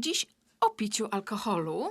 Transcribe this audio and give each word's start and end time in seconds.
Dziś 0.00 0.26
o 0.60 0.70
piciu 0.70 1.08
alkoholu, 1.10 1.90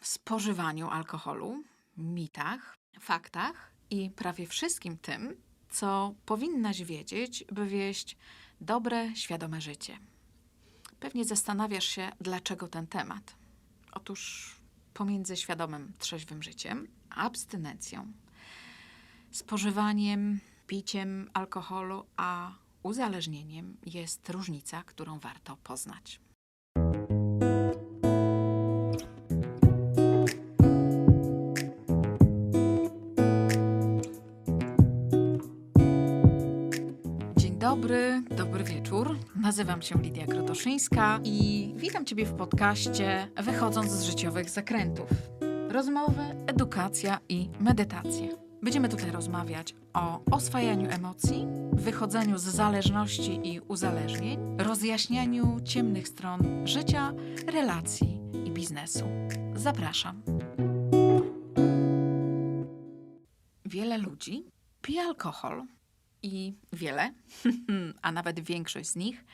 spożywaniu 0.00 0.88
alkoholu, 0.88 1.62
mitach, 1.96 2.76
faktach 3.00 3.70
i 3.90 4.10
prawie 4.10 4.46
wszystkim 4.46 4.98
tym, 4.98 5.36
co 5.70 6.14
powinnaś 6.26 6.82
wiedzieć, 6.82 7.44
by 7.52 7.66
wieść 7.66 8.16
dobre, 8.60 9.16
świadome 9.16 9.60
życie. 9.60 9.98
Pewnie 11.00 11.24
zastanawiasz 11.24 11.84
się, 11.84 12.12
dlaczego 12.20 12.68
ten 12.68 12.86
temat. 12.86 13.36
Otóż 13.92 14.50
pomiędzy 14.94 15.36
świadomym, 15.36 15.92
trzeźwym 15.98 16.42
życiem, 16.42 16.88
abstynencją, 17.10 18.12
spożywaniem, 19.30 20.40
piciem 20.66 21.30
alkoholu, 21.34 22.06
a 22.16 22.52
uzależnieniem 22.82 23.76
jest 23.86 24.28
różnica, 24.28 24.82
którą 24.82 25.18
warto 25.18 25.56
poznać. 25.56 26.23
Dobry, 37.64 38.22
dobry 38.30 38.64
wieczór. 38.64 39.18
Nazywam 39.36 39.82
się 39.82 40.02
Lidia 40.02 40.26
Krotoszyńska 40.26 41.20
i 41.24 41.72
witam 41.76 42.04
Ciebie 42.04 42.26
w 42.26 42.34
podcaście 42.34 43.28
Wychodząc 43.36 43.92
z 43.92 44.04
życiowych 44.04 44.50
zakrętów. 44.50 45.08
Rozmowy, 45.68 46.22
edukacja 46.46 47.20
i 47.28 47.48
medytacje. 47.60 48.28
Będziemy 48.62 48.88
tutaj 48.88 49.10
rozmawiać 49.10 49.74
o 49.94 50.20
oswajaniu 50.30 50.90
emocji, 50.90 51.46
wychodzeniu 51.72 52.38
z 52.38 52.42
zależności 52.42 53.40
i 53.44 53.60
uzależnień, 53.60 54.38
rozjaśnianiu 54.58 55.60
ciemnych 55.64 56.08
stron 56.08 56.66
życia, 56.66 57.12
relacji 57.46 58.20
i 58.46 58.50
biznesu. 58.50 59.04
Zapraszam. 59.54 60.22
Wiele 63.64 63.98
ludzi 63.98 64.44
pije 64.82 65.02
alkohol 65.02 65.62
i 66.24 66.54
wiele, 66.72 67.14
a 68.02 68.12
nawet 68.12 68.40
większość 68.40 68.88
z 68.88 68.96
nich, 68.96 69.24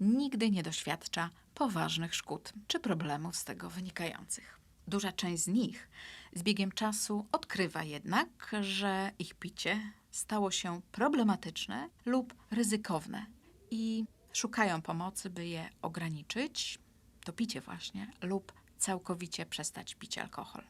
nigdy 0.00 0.50
nie 0.50 0.62
doświadcza 0.62 1.30
poważnych 1.54 2.14
szkód 2.14 2.52
czy 2.66 2.80
problemów 2.80 3.36
z 3.36 3.44
tego 3.44 3.70
wynikających. 3.70 4.60
Duża 4.88 5.12
część 5.12 5.42
z 5.42 5.46
nich 5.48 5.88
z 6.32 6.42
biegiem 6.42 6.72
czasu 6.72 7.26
odkrywa 7.32 7.84
jednak, 7.84 8.56
że 8.60 9.10
ich 9.18 9.34
picie 9.34 9.92
stało 10.10 10.50
się 10.50 10.80
problematyczne 10.92 11.88
lub 12.04 12.34
ryzykowne 12.50 13.26
i 13.70 14.04
szukają 14.32 14.82
pomocy, 14.82 15.30
by 15.30 15.46
je 15.46 15.68
ograniczyć, 15.82 16.78
to 17.24 17.32
picie 17.32 17.60
właśnie, 17.60 18.12
lub 18.22 18.52
całkowicie 18.78 19.46
przestać 19.46 19.94
pić 19.94 20.18
alkohol. 20.18 20.62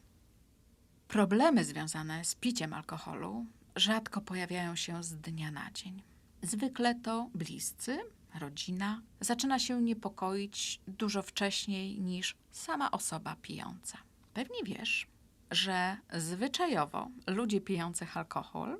Problemy 1.07 1.65
związane 1.65 2.25
z 2.25 2.35
piciem 2.35 2.73
alkoholu 2.73 3.45
rzadko 3.79 4.21
pojawiają 4.21 4.75
się 4.75 5.03
z 5.03 5.15
dnia 5.15 5.51
na 5.51 5.71
dzień. 5.71 6.03
Zwykle 6.41 6.95
to 6.95 7.29
bliscy, 7.35 7.99
rodzina 8.39 9.01
zaczyna 9.19 9.59
się 9.59 9.81
niepokoić 9.81 10.81
dużo 10.87 11.21
wcześniej 11.21 11.99
niż 12.01 12.35
sama 12.51 12.91
osoba 12.91 13.35
pijąca. 13.41 13.97
Pewnie 14.33 14.63
wiesz, 14.63 15.07
że 15.51 15.97
zwyczajowo 16.13 17.09
ludzie 17.27 17.61
pijących 17.61 18.17
alkohol 18.17 18.77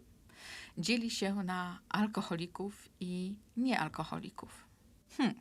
dzieli 0.78 1.10
się 1.12 1.36
na 1.36 1.80
alkoholików 1.90 2.90
i 3.00 3.36
niealkoholików. 3.58 4.68
Hmm. 5.18 5.36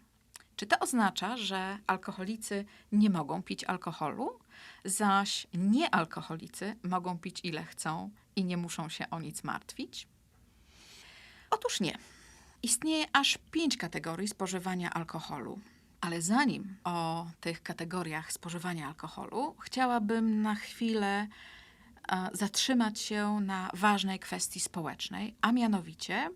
Czy 0.56 0.66
to 0.66 0.78
oznacza, 0.78 1.36
że 1.36 1.78
alkoholicy 1.86 2.64
nie 2.92 3.10
mogą 3.10 3.42
pić 3.42 3.64
alkoholu, 3.64 4.38
zaś 4.84 5.46
niealkoholicy 5.54 6.76
mogą 6.82 7.18
pić 7.18 7.40
ile 7.44 7.64
chcą 7.64 8.10
i 8.36 8.44
nie 8.44 8.56
muszą 8.56 8.88
się 8.88 9.10
o 9.10 9.20
nic 9.20 9.44
martwić? 9.44 10.08
Otóż 11.50 11.80
nie. 11.80 11.98
Istnieje 12.62 13.06
aż 13.12 13.38
pięć 13.50 13.76
kategorii 13.76 14.28
spożywania 14.28 14.90
alkoholu. 14.90 15.58
Ale 16.00 16.22
zanim 16.22 16.76
o 16.84 17.26
tych 17.40 17.62
kategoriach 17.62 18.32
spożywania 18.32 18.86
alkoholu, 18.86 19.56
chciałabym 19.60 20.42
na 20.42 20.54
chwilę 20.54 21.28
e, 22.08 22.30
zatrzymać 22.32 23.00
się 23.00 23.40
na 23.40 23.70
ważnej 23.74 24.18
kwestii 24.18 24.60
społecznej, 24.60 25.34
a 25.40 25.52
mianowicie 25.52 26.30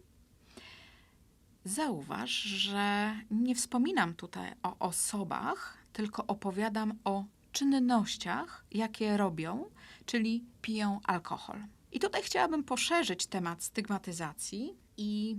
Zauważ, 1.64 2.30
że 2.42 3.14
nie 3.30 3.54
wspominam 3.54 4.14
tutaj 4.14 4.52
o 4.62 4.78
osobach, 4.78 5.78
tylko 5.92 6.26
opowiadam 6.26 6.98
o 7.04 7.24
czynnościach, 7.52 8.64
jakie 8.70 9.16
robią, 9.16 9.70
czyli 10.06 10.44
piją 10.62 11.00
alkohol. 11.04 11.60
I 11.92 12.00
tutaj 12.00 12.22
chciałabym 12.22 12.64
poszerzyć 12.64 13.26
temat 13.26 13.62
stygmatyzacji 13.62 14.76
i 14.96 15.36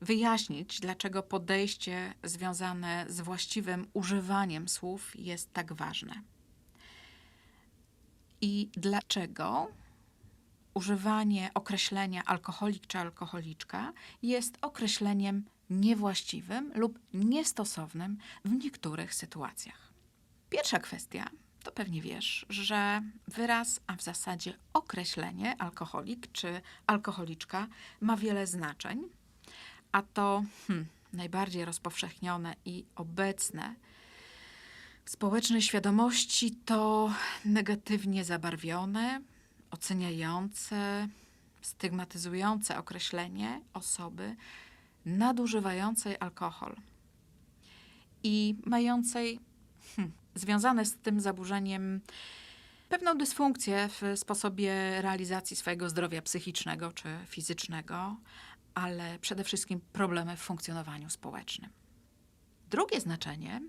wyjaśnić, 0.00 0.80
dlaczego 0.80 1.22
podejście 1.22 2.14
związane 2.24 3.06
z 3.08 3.20
właściwym 3.20 3.86
używaniem 3.92 4.68
słów 4.68 5.12
jest 5.16 5.52
tak 5.52 5.72
ważne. 5.72 6.22
I 8.40 8.70
dlaczego 8.76 9.68
używanie 10.74 11.50
określenia 11.54 12.22
alkoholik 12.24 12.86
czy 12.86 12.98
alkoholiczka 12.98 13.92
jest 14.22 14.58
określeniem 14.60 15.44
niewłaściwym 15.70 16.72
lub 16.74 16.98
niestosownym 17.14 18.18
w 18.44 18.50
niektórych 18.64 19.14
sytuacjach. 19.14 19.92
Pierwsza 20.50 20.78
kwestia 20.78 21.30
to 21.62 21.72
pewnie 21.72 22.02
wiesz, 22.02 22.46
że 22.48 23.02
wyraz, 23.28 23.80
a 23.86 23.96
w 23.96 24.02
zasadzie 24.02 24.54
określenie 24.72 25.56
alkoholik 25.58 26.32
czy 26.32 26.60
alkoholiczka 26.86 27.66
ma 28.00 28.16
wiele 28.16 28.46
znaczeń, 28.46 29.02
a 29.92 30.02
to 30.02 30.44
hmm, 30.66 30.86
najbardziej 31.12 31.64
rozpowszechnione 31.64 32.54
i 32.64 32.84
obecne 32.96 33.74
w 35.04 35.10
społecznej 35.10 35.62
świadomości 35.62 36.50
to 36.64 37.12
negatywnie 37.44 38.24
zabarwione, 38.24 39.20
oceniające, 39.70 41.08
stygmatyzujące 41.62 42.78
określenie 42.78 43.60
osoby 43.74 44.36
nadużywającej 45.04 46.16
alkohol 46.20 46.76
i 48.22 48.56
mającej 48.66 49.40
związane 50.34 50.84
z 50.84 50.96
tym 50.96 51.20
zaburzeniem 51.20 52.00
pewną 52.88 53.18
dysfunkcję 53.18 53.88
w 53.88 54.18
sposobie 54.18 55.02
realizacji 55.02 55.56
swojego 55.56 55.88
zdrowia 55.88 56.22
psychicznego 56.22 56.92
czy 56.92 57.08
fizycznego, 57.26 58.16
ale 58.74 59.18
przede 59.18 59.44
wszystkim 59.44 59.80
problemy 59.92 60.36
w 60.36 60.40
funkcjonowaniu 60.40 61.10
społecznym. 61.10 61.70
Drugie 62.70 63.00
znaczenie 63.00 63.60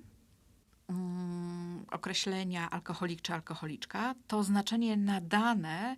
mm, 0.90 1.86
określenia 1.92 2.70
alkoholik 2.70 3.22
czy 3.22 3.34
alkoholiczka 3.34 4.16
to 4.28 4.44
znaczenie 4.44 4.98
nadane 4.98 5.96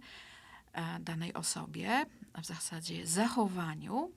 e, 0.74 1.00
danej 1.00 1.34
osobie, 1.34 2.06
a 2.34 2.42
w 2.42 2.46
zasadzie 2.46 3.08
zachowaniu 3.08 4.12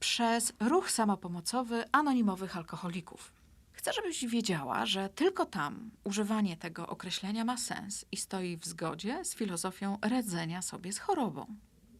przez 0.00 0.52
ruch 0.60 0.90
samopomocowy 0.90 1.84
anonimowych 1.92 2.56
alkoholików. 2.56 3.32
Chcę, 3.80 3.92
żebyś 3.92 4.26
wiedziała, 4.26 4.86
że 4.86 5.08
tylko 5.08 5.46
tam 5.46 5.90
używanie 6.04 6.56
tego 6.56 6.86
określenia 6.86 7.44
ma 7.44 7.56
sens 7.56 8.04
i 8.12 8.16
stoi 8.16 8.56
w 8.56 8.66
zgodzie 8.66 9.24
z 9.24 9.34
filozofią 9.34 9.98
radzenia 10.02 10.62
sobie 10.62 10.92
z 10.92 10.98
chorobą. 10.98 11.46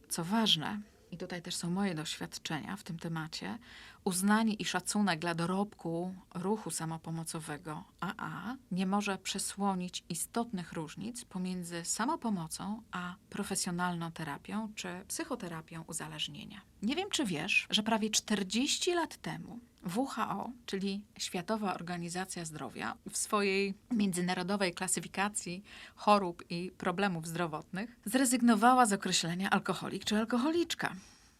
Co 0.09 0.23
ważne, 0.23 0.81
i 1.11 1.17
tutaj 1.17 1.41
też 1.41 1.55
są 1.55 1.69
moje 1.69 1.95
doświadczenia 1.95 2.75
w 2.77 2.83
tym 2.83 2.99
temacie, 2.99 3.57
uznanie 4.03 4.53
i 4.53 4.65
szacunek 4.65 5.19
dla 5.19 5.35
dorobku 5.35 6.15
ruchu 6.33 6.71
samopomocowego 6.71 7.83
AA 7.99 8.55
nie 8.71 8.85
może 8.85 9.17
przesłonić 9.17 10.03
istotnych 10.09 10.73
różnic 10.73 11.25
pomiędzy 11.25 11.85
samopomocą 11.85 12.81
a 12.91 13.15
profesjonalną 13.29 14.11
terapią 14.11 14.69
czy 14.75 14.87
psychoterapią 15.07 15.83
uzależnienia. 15.87 16.61
Nie 16.81 16.95
wiem, 16.95 17.09
czy 17.09 17.25
wiesz, 17.25 17.67
że 17.69 17.83
prawie 17.83 18.09
40 18.09 18.93
lat 18.93 19.17
temu 19.17 19.59
WHO, 19.95 20.49
czyli 20.65 21.01
Światowa 21.17 21.73
Organizacja 21.73 22.45
Zdrowia, 22.45 22.95
w 23.09 23.17
swojej 23.17 23.73
międzynarodowej 23.91 24.73
klasyfikacji 24.73 25.63
chorób 25.95 26.43
i 26.49 26.71
problemów 26.77 27.27
zdrowotnych 27.27 27.95
zrezygnowała 28.05 28.85
z 28.85 28.93
określenia 28.93 29.49
alkoholik 29.49 30.05
czy 30.05 30.17
alkoholiczka. 30.17 30.95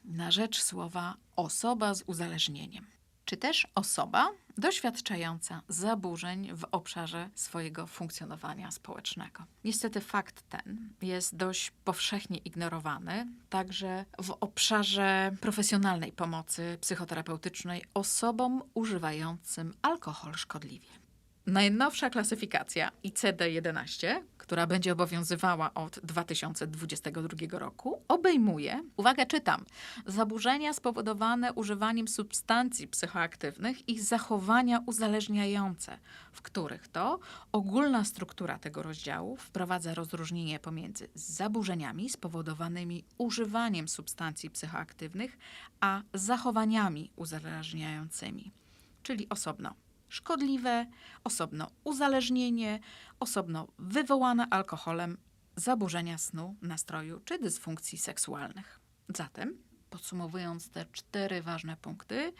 Na 0.06 0.32
rzecz 0.32 0.64
słowa 0.64 1.16
osoba 1.36 1.94
z 1.94 2.04
uzależnieniem, 2.08 2.86
czy 3.32 3.38
też 3.38 3.68
osoba 3.76 4.32
doświadczająca 4.58 5.62
zaburzeń 5.68 6.50
w 6.56 6.66
obszarze 6.72 7.30
swojego 7.36 7.88
funkcjonowania 7.88 8.72
społecznego. 8.72 9.44
Niestety 9.64 10.02
fakt 10.02 10.50
ten 10.50 10.90
jest 11.02 11.36
dość 11.36 11.72
powszechnie 11.72 12.38
ignorowany, 12.38 13.28
także 13.50 14.06
w 14.22 14.32
obszarze 14.40 15.32
profesjonalnej 15.42 16.12
pomocy 16.12 16.78
psychoterapeutycznej 16.82 17.84
osobom 17.94 18.64
używającym 18.74 19.74
alkohol 19.82 20.34
szkodliwie. 20.34 21.01
Najnowsza 21.46 22.10
klasyfikacja 22.10 22.92
ICD-11, 23.04 24.22
która 24.38 24.68
będzie 24.68 24.94
obowiązywała 24.94 25.74
od 25.74 26.00
2022 26.00 27.60
roku, 27.60 28.02
obejmuje, 28.08 28.84
uwaga, 28.98 29.26
czytam, 29.26 29.66
zaburzenia 30.06 30.74
spowodowane 30.74 31.54
używaniem 31.54 32.08
substancji 32.08 32.88
psychoaktywnych 32.88 33.90
i 33.90 34.00
zachowania 34.00 34.84
uzależniające, 34.86 35.98
w 36.32 36.42
których 36.42 36.88
to 36.88 37.20
ogólna 37.52 38.04
struktura 38.04 38.60
tego 38.60 38.84
rozdziału 38.84 39.38
wprowadza 39.38 39.94
rozróżnienie 39.94 40.60
pomiędzy 40.60 41.08
zaburzeniami 41.16 42.10
spowodowanymi 42.10 43.04
używaniem 43.18 43.88
substancji 43.88 44.50
psychoaktywnych, 44.50 45.38
a 45.80 46.02
zachowaniami 46.14 47.12
uzależniającymi, 47.16 48.52
czyli 49.04 49.30
osobno 49.30 49.76
szkodliwe, 50.12 50.88
osobno 51.24 51.72
uzależnienie, 51.84 52.80
osobno 53.20 53.68
wywołane 53.80 54.48
alkoholem 54.50 55.18
zaburzenia 55.56 56.18
snu, 56.18 56.56
nastroju 56.62 57.20
czy 57.20 57.40
dysfunkcji 57.40 57.98
seksualnych. 57.98 58.80
Zatem, 59.16 59.58
podsumowując 59.90 60.70
te 60.70 60.86
cztery 60.86 61.42
ważne 61.42 61.78
punkty, 61.78 62.34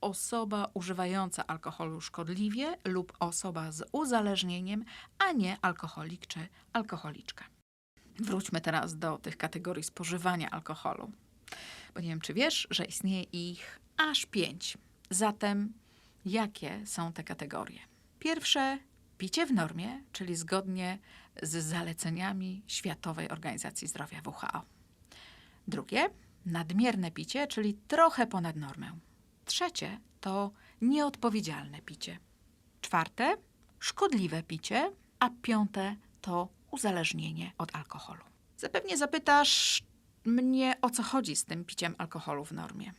osoba 0.00 0.70
używająca 0.74 1.46
alkoholu 1.46 2.00
szkodliwie 2.00 2.78
lub 2.84 3.12
osoba 3.20 3.72
z 3.72 3.88
uzależnieniem, 3.92 4.84
a 5.18 5.32
nie 5.32 5.56
alkoholik 5.62 6.26
czy 6.26 6.48
alkoholiczka. 6.72 7.44
Wróćmy 8.18 8.60
teraz 8.60 8.98
do 8.98 9.18
tych 9.18 9.36
kategorii 9.36 9.84
spożywania 9.84 10.50
alkoholu. 10.50 11.12
Bo 11.94 12.00
nie 12.00 12.08
wiem, 12.08 12.20
czy 12.20 12.34
wiesz, 12.34 12.66
że 12.70 12.84
istnieje 12.84 13.22
ich 13.22 13.80
aż 13.96 14.26
pięć. 14.26 14.78
Zatem 15.10 15.72
Jakie 16.26 16.86
są 16.86 17.12
te 17.12 17.24
kategorie? 17.24 17.78
Pierwsze, 18.18 18.78
picie 19.18 19.46
w 19.46 19.52
normie, 19.52 20.02
czyli 20.12 20.36
zgodnie 20.36 20.98
z 21.42 21.64
zaleceniami 21.64 22.62
Światowej 22.66 23.28
Organizacji 23.28 23.88
Zdrowia 23.88 24.22
WHO. 24.26 24.62
Drugie, 25.68 26.10
nadmierne 26.46 27.10
picie, 27.10 27.46
czyli 27.46 27.74
trochę 27.74 28.26
ponad 28.26 28.56
normę. 28.56 28.98
Trzecie 29.44 30.00
to 30.20 30.50
nieodpowiedzialne 30.80 31.82
picie. 31.82 32.18
Czwarte, 32.80 33.36
szkodliwe 33.80 34.42
picie, 34.42 34.92
a 35.18 35.30
piąte 35.42 35.96
to 36.20 36.48
uzależnienie 36.70 37.52
od 37.58 37.76
alkoholu. 37.76 38.24
Zapewnie 38.56 38.96
zapytasz 38.96 39.82
mnie, 40.24 40.76
o 40.82 40.90
co 40.90 41.02
chodzi 41.02 41.36
z 41.36 41.44
tym 41.44 41.64
piciem 41.64 41.94
alkoholu 41.98 42.44
w 42.44 42.52
normie. 42.52 42.92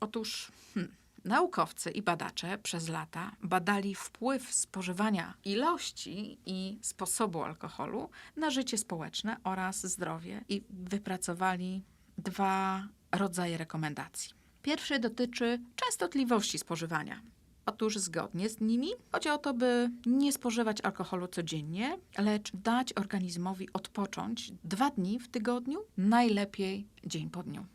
Otóż 0.00 0.52
hmm, 0.74 0.99
Naukowcy 1.24 1.90
i 1.90 2.02
badacze 2.02 2.58
przez 2.58 2.88
lata 2.88 3.36
badali 3.42 3.94
wpływ 3.94 4.54
spożywania 4.54 5.34
ilości 5.44 6.38
i 6.46 6.78
sposobu 6.82 7.42
alkoholu 7.42 8.10
na 8.36 8.50
życie 8.50 8.78
społeczne 8.78 9.36
oraz 9.44 9.86
zdrowie 9.86 10.44
i 10.48 10.62
wypracowali 10.70 11.84
dwa 12.18 12.88
rodzaje 13.12 13.58
rekomendacji. 13.58 14.30
Pierwszy 14.62 14.98
dotyczy 14.98 15.60
częstotliwości 15.76 16.58
spożywania. 16.58 17.20
Otóż 17.66 17.98
zgodnie 17.98 18.48
z 18.48 18.60
nimi 18.60 18.88
chodzi 19.12 19.28
o 19.28 19.38
to, 19.38 19.54
by 19.54 19.90
nie 20.06 20.32
spożywać 20.32 20.80
alkoholu 20.80 21.28
codziennie, 21.28 21.98
lecz 22.18 22.50
dać 22.56 22.92
organizmowi 22.96 23.72
odpocząć 23.72 24.52
dwa 24.64 24.90
dni 24.90 25.18
w 25.18 25.28
tygodniu, 25.28 25.80
najlepiej 25.96 26.86
dzień 27.04 27.30
po 27.30 27.42
dniu. 27.42 27.66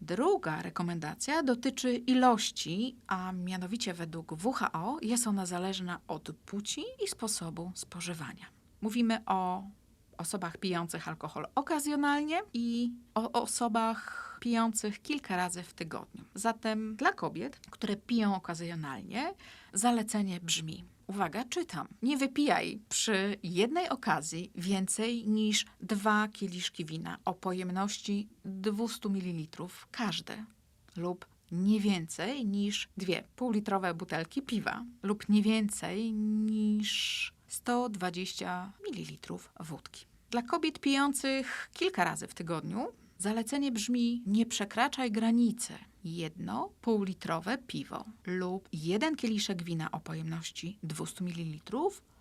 Druga 0.00 0.62
rekomendacja 0.62 1.42
dotyczy 1.42 1.94
ilości, 1.94 2.96
a 3.06 3.32
mianowicie 3.32 3.94
według 3.94 4.32
WHO 4.44 4.98
jest 5.02 5.26
ona 5.26 5.46
zależna 5.46 6.00
od 6.08 6.30
płci 6.46 6.84
i 7.04 7.08
sposobu 7.08 7.72
spożywania. 7.74 8.46
Mówimy 8.80 9.22
o 9.26 9.62
osobach 10.18 10.56
pijących 10.58 11.08
alkohol 11.08 11.46
okazjonalnie 11.54 12.40
i 12.54 12.92
o 13.14 13.32
osobach 13.32 14.36
pijących 14.40 15.02
kilka 15.02 15.36
razy 15.36 15.62
w 15.62 15.74
tygodniu. 15.74 16.24
Zatem 16.34 16.96
dla 16.96 17.12
kobiet, 17.12 17.60
które 17.70 17.96
piją 17.96 18.34
okazjonalnie, 18.34 19.34
zalecenie 19.72 20.40
brzmi: 20.40 20.84
uwaga, 21.10 21.44
czytam. 21.44 21.88
Nie 22.02 22.16
wypijaj 22.16 22.80
przy 22.88 23.36
jednej 23.42 23.88
okazji 23.88 24.50
więcej 24.54 25.28
niż 25.28 25.66
dwa 25.80 26.28
kieliszki 26.28 26.84
wina 26.84 27.18
o 27.24 27.34
pojemności 27.34 28.28
200 28.44 29.08
ml 29.08 29.64
każdy 29.90 30.44
lub 30.96 31.26
nie 31.52 31.80
więcej 31.80 32.46
niż 32.46 32.88
dwie 32.96 33.24
półlitrowe 33.36 33.94
butelki 33.94 34.42
piwa 34.42 34.84
lub 35.02 35.28
nie 35.28 35.42
więcej 35.42 36.12
niż 36.12 37.32
120 37.48 38.72
ml 38.88 39.34
wódki. 39.60 40.06
Dla 40.30 40.42
kobiet 40.42 40.80
pijących 40.80 41.70
kilka 41.72 42.04
razy 42.04 42.26
w 42.26 42.34
tygodniu 42.34 42.88
zalecenie 43.20 43.72
brzmi: 43.72 44.22
nie 44.26 44.46
przekraczaj 44.46 45.12
granicy 45.12 45.72
jedno 46.04 46.70
półlitrowe 46.80 47.58
piwo 47.58 48.04
lub 48.26 48.68
jeden 48.72 49.16
kieliszek 49.16 49.62
wina 49.62 49.90
o 49.90 50.00
pojemności 50.00 50.78
200 50.82 51.24
ml 51.24 51.72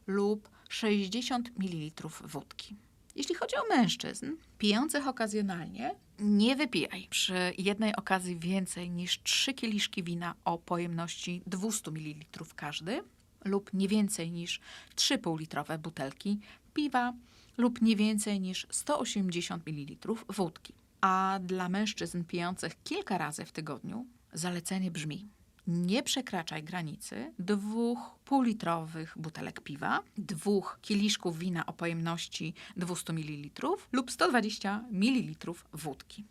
lub 0.08 0.50
60 0.70 1.52
ml 1.60 2.10
wódki. 2.24 2.76
Jeśli 3.16 3.36
chodzi 3.36 3.56
o 3.56 3.76
mężczyzn 3.76 4.26
pijących 4.58 5.08
okazjonalnie, 5.08 5.96
nie 6.20 6.56
wypijaj 6.56 7.08
przy 7.10 7.54
jednej 7.58 7.96
okazji 7.96 8.40
więcej 8.40 8.90
niż 8.90 9.24
3 9.24 9.54
kieliszki 9.54 10.04
wina 10.04 10.36
o 10.46 10.58
pojemności 10.58 11.42
200 11.48 11.92
ml 11.92 12.46
każdy 12.56 13.04
lub 13.46 13.74
nie 13.74 13.88
więcej 13.88 14.32
niż 14.32 14.60
3 14.96 15.18
półlitrowe 15.18 15.78
butelki 15.78 16.40
piwa 16.74 17.14
lub 17.58 17.82
nie 17.82 17.96
więcej 17.96 18.40
niż 18.40 18.68
180 18.70 19.68
ml 19.68 20.14
wódki. 20.30 20.79
A 21.02 21.40
dla 21.44 21.70
mężczyzn 21.70 22.24
pijących 22.24 22.84
kilka 22.84 23.18
razy 23.18 23.46
w 23.46 23.52
tygodniu 23.52 24.06
zalecenie 24.34 24.92
brzmi: 24.92 25.28
nie 25.68 26.04
przekraczaj 26.04 26.64
granicy 26.64 27.34
dwóch 27.40 28.16
półlitrowych 28.26 29.14
butelek 29.18 29.62
piwa, 29.62 30.04
dwóch 30.18 30.80
kieliszków 30.82 31.40
wina 31.40 31.66
o 31.66 31.74
pojemności 31.74 32.54
200 32.78 33.14
ml 33.14 33.50
lub 33.92 34.12
120 34.12 34.84
ml 34.92 35.54
wódki. 35.74 36.26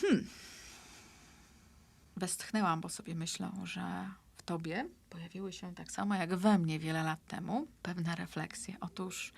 Hmm. 0.00 0.26
Westchnęłam, 2.16 2.80
bo 2.80 2.88
sobie 2.88 3.14
myślę, 3.14 3.50
że 3.64 4.10
w 4.36 4.42
tobie 4.42 4.88
pojawiły 5.10 5.52
się 5.52 5.74
tak 5.74 5.92
samo 5.92 6.14
jak 6.14 6.36
we 6.36 6.58
mnie 6.58 6.78
wiele 6.78 7.02
lat 7.02 7.26
temu 7.26 7.66
pewne 7.82 8.16
refleksje. 8.16 8.76
Otóż 8.80 9.32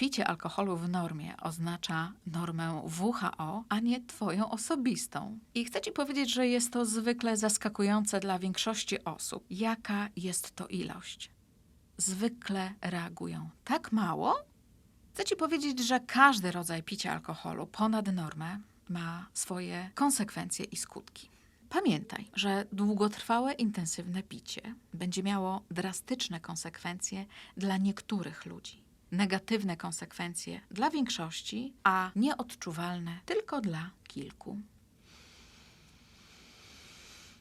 picie 0.00 0.26
alkoholu 0.26 0.76
w 0.76 0.88
normie 0.88 1.34
oznacza 1.42 2.12
normę 2.26 2.82
WHO, 3.00 3.64
a 3.68 3.80
nie 3.80 4.00
twoją 4.06 4.50
osobistą. 4.50 5.38
I 5.54 5.64
chcę 5.64 5.80
ci 5.80 5.92
powiedzieć, 5.92 6.32
że 6.32 6.48
jest 6.48 6.72
to 6.72 6.86
zwykle 6.86 7.36
zaskakujące 7.36 8.20
dla 8.20 8.38
większości 8.38 9.04
osób, 9.04 9.44
jaka 9.50 10.08
jest 10.16 10.56
to 10.56 10.66
ilość. 10.66 11.30
Zwykle 11.96 12.74
reagują 12.80 13.50
tak 13.64 13.92
mało. 13.92 14.36
Chcę 15.12 15.24
ci 15.24 15.36
powiedzieć, 15.36 15.78
że 15.78 16.00
każdy 16.00 16.50
rodzaj 16.50 16.82
picia 16.82 17.12
alkoholu 17.12 17.66
ponad 17.66 18.12
normę 18.12 18.58
ma 18.88 19.26
swoje 19.34 19.90
konsekwencje 19.94 20.64
i 20.64 20.76
skutki. 20.76 21.30
Pamiętaj, 21.68 22.28
że 22.34 22.66
długotrwałe, 22.72 23.52
intensywne 23.52 24.22
picie 24.22 24.74
będzie 24.94 25.22
miało 25.22 25.62
drastyczne 25.70 26.40
konsekwencje 26.40 27.26
dla 27.56 27.76
niektórych 27.76 28.46
ludzi 28.46 28.89
negatywne 29.12 29.76
konsekwencje 29.76 30.60
dla 30.70 30.90
większości, 30.90 31.72
a 31.84 32.10
nieodczuwalne 32.16 33.18
tylko 33.26 33.60
dla 33.60 33.90
kilku. 34.08 34.58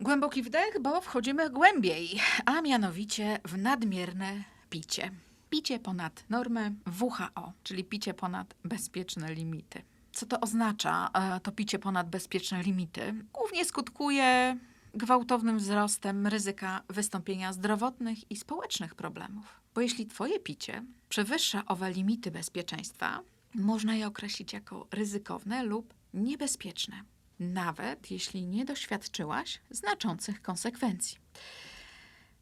Głęboki 0.01 0.43
wdech, 0.43 0.81
bo 0.81 1.01
wchodzimy 1.01 1.49
głębiej, 1.49 2.19
a 2.45 2.61
mianowicie 2.61 3.39
w 3.45 3.57
nadmierne 3.57 4.43
picie. 4.69 5.11
Picie 5.49 5.79
ponad 5.79 6.23
normę 6.29 6.71
WHO, 7.01 7.53
czyli 7.63 7.83
picie 7.83 8.13
ponad 8.13 8.55
bezpieczne 8.63 9.33
limity. 9.33 9.81
Co 10.11 10.25
to 10.25 10.39
oznacza, 10.39 11.09
e, 11.13 11.39
to 11.39 11.51
picie 11.51 11.79
ponad 11.79 12.09
bezpieczne 12.09 12.63
limity? 12.63 13.13
Głównie 13.33 13.65
skutkuje 13.65 14.57
gwałtownym 14.93 15.58
wzrostem 15.58 16.27
ryzyka 16.27 16.84
wystąpienia 16.89 17.53
zdrowotnych 17.53 18.31
i 18.31 18.36
społecznych 18.36 18.96
problemów. 18.96 19.62
Bo 19.75 19.81
jeśli 19.81 20.05
Twoje 20.05 20.39
picie 20.39 20.84
przewyższa 21.10 21.65
owe 21.65 21.91
limity 21.91 22.31
bezpieczeństwa, 22.31 23.22
można 23.55 23.96
je 23.96 24.08
określić 24.08 24.53
jako 24.53 24.88
ryzykowne 24.91 25.63
lub 25.63 25.93
niebezpieczne, 26.13 27.01
nawet 27.39 28.12
jeśli 28.12 28.46
nie 28.46 28.65
doświadczyłaś 28.65 29.62
znaczących 29.72 30.41
konsekwencji. 30.41 31.17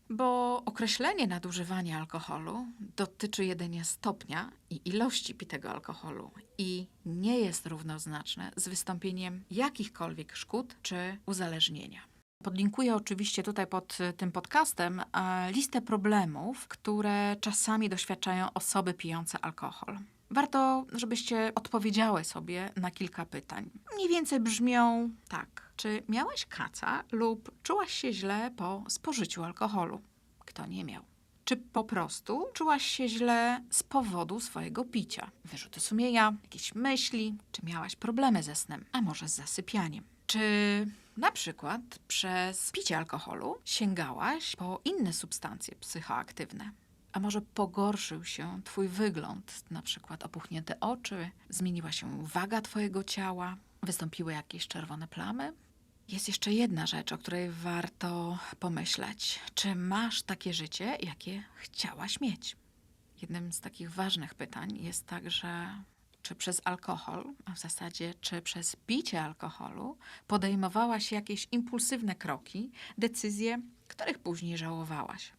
Bo 0.09 0.61
określenie 0.65 1.27
nadużywania 1.27 1.97
alkoholu 1.99 2.65
dotyczy 2.79 3.45
jedynie 3.45 3.85
stopnia 3.85 4.51
i 4.69 4.81
ilości 4.85 5.35
pitego 5.35 5.71
alkoholu 5.71 6.31
i 6.57 6.87
nie 7.05 7.39
jest 7.39 7.67
równoznaczne 7.67 8.51
z 8.55 8.67
wystąpieniem 8.67 9.43
jakichkolwiek 9.51 10.35
szkód 10.35 10.75
czy 10.81 11.17
uzależnienia. 11.25 12.16
Podlinkuję 12.47 12.95
oczywiście 12.95 13.43
tutaj 13.43 13.67
pod 13.67 13.97
y, 14.01 14.13
tym 14.13 14.31
podcastem 14.31 14.99
e, 15.13 15.51
listę 15.51 15.81
problemów, 15.81 16.67
które 16.67 17.35
czasami 17.41 17.89
doświadczają 17.89 18.53
osoby 18.53 18.93
pijące 18.93 19.39
alkohol. 19.39 19.97
Warto, 20.31 20.85
żebyście 20.91 21.51
odpowiedziały 21.55 22.23
sobie 22.23 22.69
na 22.75 22.91
kilka 22.91 23.25
pytań. 23.25 23.69
Mniej 23.95 24.09
więcej 24.09 24.39
brzmią 24.39 25.09
tak. 25.27 25.71
Czy 25.75 26.03
miałeś 26.09 26.45
kaca 26.45 27.03
lub 27.11 27.51
czułaś 27.63 27.91
się 27.93 28.13
źle 28.13 28.51
po 28.57 28.83
spożyciu 28.87 29.43
alkoholu? 29.43 30.01
Kto 30.39 30.65
nie 30.65 30.85
miał? 30.85 31.03
Czy 31.45 31.57
po 31.57 31.83
prostu 31.83 32.45
czułaś 32.53 32.85
się 32.85 33.09
źle 33.09 33.63
z 33.69 33.83
powodu 33.83 34.39
swojego 34.39 34.85
picia? 34.85 35.31
Wyrzuty 35.45 35.79
sumienia, 35.79 36.33
jakieś 36.43 36.75
myśli, 36.75 37.35
czy 37.51 37.65
miałaś 37.65 37.95
problemy 37.95 38.43
ze 38.43 38.55
snem, 38.55 38.85
a 38.91 39.01
może 39.01 39.29
z 39.29 39.35
zasypianiem? 39.35 40.03
Czy 40.27 40.39
na 41.17 41.31
przykład 41.31 41.81
przez 42.07 42.71
picie 42.71 42.97
alkoholu 42.97 43.57
sięgałaś 43.65 44.55
po 44.55 44.81
inne 44.85 45.13
substancje 45.13 45.75
psychoaktywne? 45.75 46.71
A 47.11 47.19
może 47.19 47.41
pogorszył 47.41 48.23
się 48.23 48.61
Twój 48.63 48.87
wygląd, 48.87 49.63
na 49.71 49.81
przykład 49.81 50.23
opuchnięte 50.23 50.79
oczy, 50.79 51.29
zmieniła 51.49 51.91
się 51.91 52.27
waga 52.27 52.61
Twojego 52.61 53.03
ciała, 53.03 53.57
wystąpiły 53.83 54.33
jakieś 54.33 54.67
czerwone 54.67 55.07
plamy? 55.07 55.53
Jest 56.07 56.27
jeszcze 56.27 56.53
jedna 56.53 56.87
rzecz, 56.87 57.11
o 57.11 57.17
której 57.17 57.51
warto 57.51 58.39
pomyśleć. 58.59 59.39
Czy 59.53 59.75
masz 59.75 60.21
takie 60.21 60.53
życie, 60.53 60.97
jakie 61.01 61.43
chciałaś 61.55 62.21
mieć? 62.21 62.55
Jednym 63.21 63.51
z 63.51 63.59
takich 63.59 63.91
ważnych 63.91 64.35
pytań 64.35 64.77
jest 64.77 65.05
także, 65.05 65.67
czy 66.27 66.35
przez 66.35 66.61
alkohol, 66.65 67.33
a 67.45 67.51
w 67.53 67.59
zasadzie 67.59 68.13
czy 68.21 68.41
przez 68.41 68.75
picie 68.75 69.21
alkoholu, 69.21 69.97
podejmowałaś 70.27 71.11
jakieś 71.11 71.47
impulsywne 71.51 72.15
kroki, 72.15 72.71
decyzje, 72.97 73.61
których 73.87 74.19
później 74.19 74.57
żałowałaś? 74.57 75.31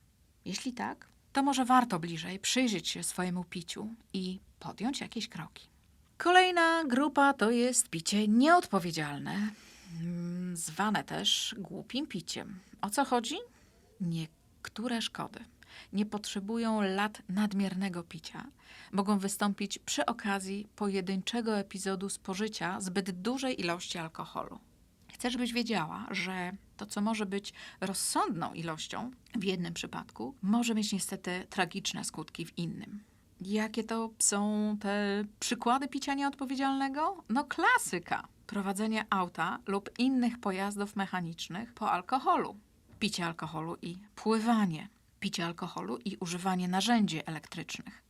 Jeśli 0.44 0.72
tak, 0.72 1.08
to 1.32 1.42
może 1.42 1.64
warto 1.64 1.98
bliżej 1.98 2.38
przyjrzeć 2.38 2.88
się 2.88 3.02
swojemu 3.02 3.44
piciu 3.44 3.88
i 4.12 4.38
podjąć 4.60 5.00
jakieś 5.00 5.28
kroki. 5.28 5.68
Kolejna 6.18 6.84
grupa 6.84 7.32
to 7.32 7.50
jest 7.50 7.88
picie 7.88 8.28
nieodpowiedzialne, 8.28 9.50
mm, 10.00 10.56
zwane 10.56 11.04
też 11.04 11.54
głupim 11.58 12.06
piciem. 12.06 12.58
O 12.80 12.90
co 12.90 13.04
chodzi? 13.04 13.36
Niektóre 14.00 15.02
szkody 15.02 15.44
nie 15.92 16.06
potrzebują 16.06 16.82
lat 16.82 17.22
nadmiernego 17.28 18.02
picia. 18.02 18.46
Mogą 18.92 19.18
wystąpić 19.18 19.78
przy 19.78 20.06
okazji 20.06 20.68
pojedynczego 20.76 21.58
epizodu 21.58 22.08
spożycia 22.08 22.80
zbyt 22.80 23.10
dużej 23.10 23.60
ilości 23.60 23.98
alkoholu. 23.98 24.58
Chcę, 25.12 25.30
żebyś 25.30 25.52
wiedziała, 25.52 26.06
że 26.10 26.52
to, 26.76 26.86
co 26.86 27.00
może 27.00 27.26
być 27.26 27.52
rozsądną 27.80 28.52
ilością 28.52 29.10
w 29.34 29.44
jednym 29.44 29.74
przypadku, 29.74 30.34
może 30.42 30.74
mieć 30.74 30.92
niestety 30.92 31.46
tragiczne 31.50 32.04
skutki 32.04 32.46
w 32.46 32.58
innym. 32.58 33.04
Jakie 33.40 33.84
to 33.84 34.10
są 34.18 34.76
te 34.80 35.24
przykłady 35.40 35.88
picia 35.88 36.14
nieodpowiedzialnego? 36.14 37.24
No 37.28 37.44
klasyka. 37.44 38.28
Prowadzenie 38.46 39.06
auta 39.10 39.58
lub 39.66 39.90
innych 39.98 40.38
pojazdów 40.38 40.96
mechanicznych 40.96 41.72
po 41.72 41.90
alkoholu. 41.90 42.56
Picie 42.98 43.26
alkoholu 43.26 43.76
i 43.82 43.98
pływanie. 44.14 44.88
Picie 45.20 45.46
alkoholu 45.46 45.98
i 46.04 46.16
używanie 46.16 46.68
narzędzi 46.68 47.20
elektrycznych. 47.26 48.08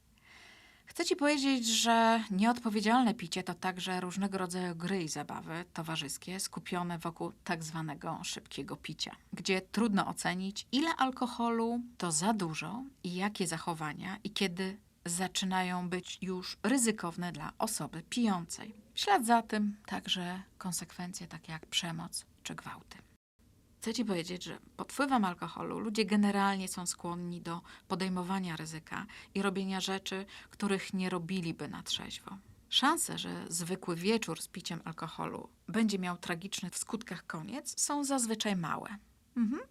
Chcę 0.86 1.04
ci 1.04 1.16
powiedzieć, 1.16 1.66
że 1.66 2.24
nieodpowiedzialne 2.30 3.14
picie 3.14 3.42
to 3.42 3.54
także 3.54 4.00
różnego 4.00 4.38
rodzaju 4.38 4.74
gry 4.74 5.02
i 5.02 5.08
zabawy 5.08 5.64
towarzyskie 5.72 6.40
skupione 6.40 6.98
wokół 6.98 7.32
tak 7.44 7.64
zwanego 7.64 8.18
szybkiego 8.24 8.76
picia, 8.76 9.16
gdzie 9.32 9.60
trudno 9.60 10.06
ocenić, 10.06 10.66
ile 10.72 10.96
alkoholu 10.96 11.80
to 11.98 12.12
za 12.12 12.32
dużo 12.32 12.82
i 13.04 13.14
jakie 13.14 13.46
zachowania 13.46 14.16
i 14.24 14.30
kiedy 14.30 14.76
zaczynają 15.04 15.88
być 15.88 16.18
już 16.22 16.56
ryzykowne 16.62 17.32
dla 17.32 17.52
osoby 17.58 18.02
pijącej. 18.10 18.74
W 18.94 19.00
ślad 19.00 19.26
za 19.26 19.42
tym 19.42 19.76
także 19.86 20.42
konsekwencje 20.58 21.26
takie 21.26 21.52
jak 21.52 21.66
przemoc 21.66 22.24
czy 22.42 22.54
gwałty. 22.54 22.98
Chcę 23.80 23.94
ci 23.94 24.04
powiedzieć, 24.04 24.44
że 24.44 24.58
pod 24.76 24.92
wpływem 24.92 25.24
alkoholu 25.24 25.78
ludzie 25.78 26.04
generalnie 26.04 26.68
są 26.68 26.86
skłonni 26.86 27.40
do 27.40 27.60
podejmowania 27.88 28.56
ryzyka 28.56 29.06
i 29.34 29.42
robienia 29.42 29.80
rzeczy, 29.80 30.26
których 30.50 30.94
nie 30.94 31.10
robiliby 31.10 31.68
na 31.68 31.82
trzeźwo. 31.82 32.38
Szanse, 32.68 33.18
że 33.18 33.46
zwykły 33.48 33.96
wieczór 33.96 34.42
z 34.42 34.48
piciem 34.48 34.80
alkoholu 34.84 35.48
będzie 35.68 35.98
miał 35.98 36.16
tragiczny 36.16 36.70
w 36.70 36.78
skutkach 36.78 37.26
koniec, 37.26 37.80
są 37.80 38.04
zazwyczaj 38.04 38.56
małe. 38.56 38.96
Mhm. 39.36 39.62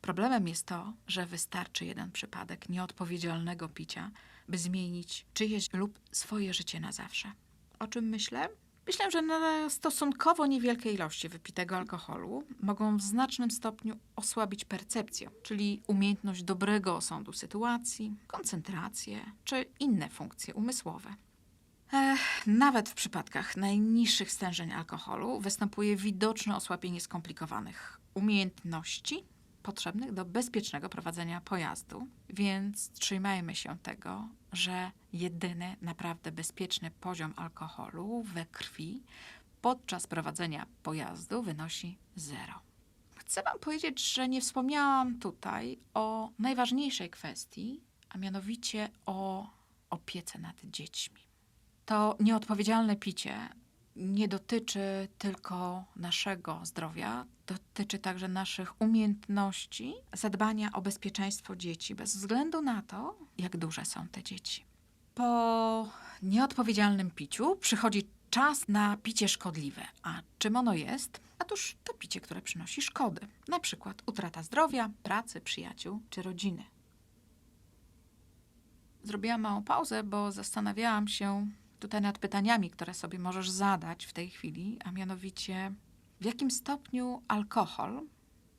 Problemem 0.00 0.48
jest 0.48 0.66
to, 0.66 0.92
że 1.06 1.26
wystarczy 1.26 1.84
jeden 1.84 2.12
przypadek 2.12 2.68
nieodpowiedzialnego 2.68 3.68
picia, 3.68 4.10
by 4.48 4.58
zmienić 4.58 5.26
czyjeś 5.34 5.72
lub 5.72 6.00
swoje 6.12 6.54
życie 6.54 6.80
na 6.80 6.92
zawsze. 6.92 7.32
O 7.78 7.86
czym 7.86 8.04
myślę? 8.08 8.48
Myślę, 8.86 9.10
że 9.10 9.22
na 9.22 9.70
stosunkowo 9.70 10.46
niewielkie 10.46 10.92
ilości 10.92 11.28
wypitego 11.28 11.76
alkoholu 11.76 12.42
mogą 12.60 12.96
w 12.96 13.02
znacznym 13.02 13.50
stopniu 13.50 13.96
osłabić 14.16 14.64
percepcję, 14.64 15.30
czyli 15.42 15.82
umiejętność 15.86 16.42
dobrego 16.42 16.96
osądu 16.96 17.32
sytuacji, 17.32 18.16
koncentrację 18.26 19.20
czy 19.44 19.66
inne 19.80 20.08
funkcje 20.08 20.54
umysłowe. 20.54 21.14
Ech, 21.92 22.46
nawet 22.46 22.88
w 22.88 22.94
przypadkach 22.94 23.56
najniższych 23.56 24.32
stężeń 24.32 24.72
alkoholu 24.72 25.40
występuje 25.40 25.96
widoczne 25.96 26.56
osłabienie 26.56 27.00
skomplikowanych 27.00 28.00
umiejętności 28.14 29.24
potrzebnych 29.66 30.12
do 30.12 30.24
bezpiecznego 30.24 30.88
prowadzenia 30.88 31.40
pojazdu, 31.40 32.06
więc 32.28 32.90
trzymajmy 32.90 33.54
się 33.54 33.78
tego, 33.78 34.28
że 34.52 34.90
jedyny 35.12 35.76
naprawdę 35.82 36.32
bezpieczny 36.32 36.90
poziom 36.90 37.32
alkoholu 37.36 38.22
we 38.22 38.46
krwi 38.46 39.02
podczas 39.60 40.06
prowadzenia 40.06 40.66
pojazdu 40.82 41.42
wynosi 41.42 41.98
zero. 42.16 42.60
Chcę 43.16 43.42
Wam 43.42 43.58
powiedzieć, 43.58 44.14
że 44.14 44.28
nie 44.28 44.40
wspomniałam 44.40 45.18
tutaj 45.18 45.78
o 45.94 46.30
najważniejszej 46.38 47.10
kwestii, 47.10 47.80
a 48.08 48.18
mianowicie 48.18 48.88
o 49.06 49.50
opiece 49.90 50.38
nad 50.38 50.56
dziećmi. 50.64 51.20
To 51.86 52.16
nieodpowiedzialne 52.20 52.96
picie 52.96 53.48
nie 53.96 54.28
dotyczy 54.28 55.08
tylko 55.18 55.84
naszego 55.96 56.60
zdrowia, 56.64 57.26
dotyczy 57.46 57.98
także 57.98 58.28
naszych 58.28 58.80
umiejętności 58.80 59.94
zadbania 60.12 60.72
o 60.72 60.82
bezpieczeństwo 60.82 61.56
dzieci, 61.56 61.94
bez 61.94 62.16
względu 62.16 62.62
na 62.62 62.82
to, 62.82 63.18
jak 63.38 63.56
duże 63.56 63.84
są 63.84 64.08
te 64.08 64.22
dzieci. 64.22 64.64
Po 65.14 65.88
nieodpowiedzialnym 66.22 67.10
piciu 67.10 67.56
przychodzi 67.56 68.08
czas 68.30 68.68
na 68.68 68.96
picie 68.96 69.28
szkodliwe. 69.28 69.82
A 70.02 70.22
czym 70.38 70.56
ono 70.56 70.74
jest? 70.74 71.20
Otóż 71.38 71.76
to 71.84 71.94
picie, 71.94 72.20
które 72.20 72.42
przynosi 72.42 72.82
szkody, 72.82 73.28
na 73.48 73.60
przykład 73.60 74.02
utrata 74.06 74.42
zdrowia, 74.42 74.90
pracy, 75.02 75.40
przyjaciół 75.40 76.00
czy 76.10 76.22
rodziny. 76.22 76.64
Zrobiłam 79.02 79.40
małą 79.40 79.62
pauzę, 79.62 80.02
bo 80.02 80.32
zastanawiałam 80.32 81.08
się 81.08 81.46
tutaj 81.78 82.00
nad 82.00 82.18
pytaniami, 82.18 82.70
które 82.70 82.94
sobie 82.94 83.18
możesz 83.18 83.50
zadać 83.50 84.04
w 84.04 84.12
tej 84.12 84.30
chwili, 84.30 84.78
a 84.84 84.92
mianowicie 84.92 85.72
w 86.20 86.24
jakim 86.24 86.50
stopniu 86.50 87.22
alkohol 87.28 88.02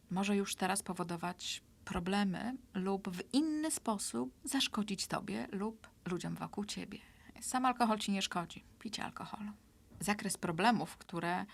może 0.10 0.36
już 0.36 0.56
teraz 0.56 0.84
powodować 0.84 1.64
problemy 1.86 2.58
lub 2.74 3.10
w 3.10 3.34
inny 3.34 3.72
sposób 3.72 4.34
zaszkodzić 4.44 5.08
tobie 5.08 5.48
lub 5.52 5.88
ludziom 6.06 6.36
wokół 6.36 6.66
ciebie. 6.66 7.00
Sam 7.42 7.66
alkohol 7.66 8.00
ci 8.00 8.12
nie 8.12 8.22
szkodzi, 8.22 8.64
picie 8.80 9.04
alkoholu. 9.04 9.52
Zakres 10.00 10.38
problemów, 10.38 10.98
które 10.98 11.46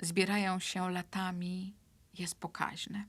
zbierają 0.00 0.58
się 0.58 0.90
latami, 0.90 1.74
jest 2.18 2.34
pokaźny. 2.34 3.04